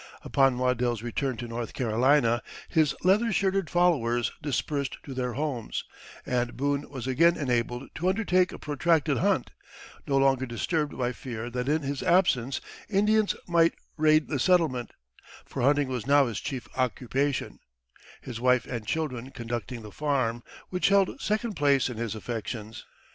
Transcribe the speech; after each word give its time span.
Upon 0.23 0.57
Waddell's 0.57 1.03
return 1.03 1.37
to 1.37 1.47
North 1.47 1.75
Carolina 1.75 2.41
his 2.67 2.95
leather 3.03 3.31
shirted 3.31 3.69
followers 3.69 4.31
dispersed 4.41 4.97
to 5.03 5.13
their 5.13 5.33
homes, 5.33 5.83
and 6.25 6.57
Boone 6.57 6.89
was 6.89 7.05
again 7.05 7.37
enabled 7.37 7.87
to 7.93 8.09
undertake 8.09 8.51
a 8.51 8.57
protracted 8.57 9.17
hunt, 9.19 9.51
no 10.07 10.17
longer 10.17 10.47
disturbed 10.47 10.97
by 10.97 11.11
fear 11.11 11.51
that 11.51 11.69
in 11.69 11.83
his 11.83 12.01
absence 12.01 12.59
Indians 12.89 13.35
might 13.47 13.75
raid 13.95 14.27
the 14.27 14.39
settlement; 14.39 14.89
for 15.45 15.61
hunting 15.61 15.87
was 15.87 16.07
now 16.07 16.25
his 16.25 16.39
chief 16.39 16.67
occupation, 16.75 17.59
his 18.21 18.39
wife 18.41 18.65
and 18.65 18.87
children 18.87 19.29
conducting 19.29 19.83
the 19.83 19.91
farm, 19.91 20.41
which 20.69 20.87
held 20.89 21.21
second 21.21 21.53
place 21.53 21.91
in 21.91 21.97
his 21.97 22.15
affections. 22.15 22.85